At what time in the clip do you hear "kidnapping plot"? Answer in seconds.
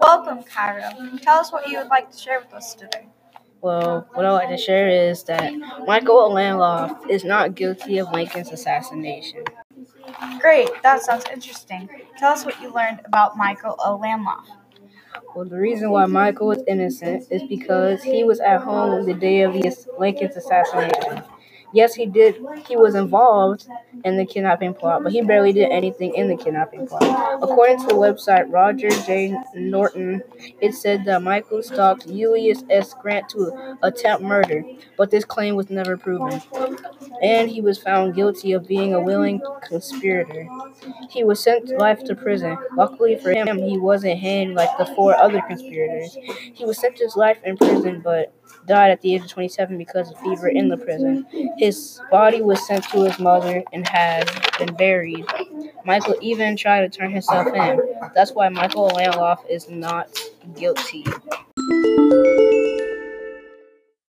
24.24-25.02, 26.36-27.02